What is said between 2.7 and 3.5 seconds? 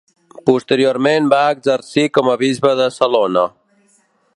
de Salona.